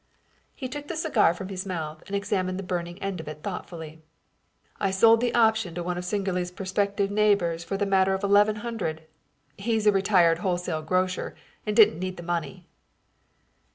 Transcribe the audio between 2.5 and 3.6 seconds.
the burning end of it